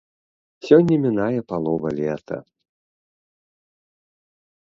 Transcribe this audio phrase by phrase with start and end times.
[0.67, 2.37] Сёння мінае палова лета.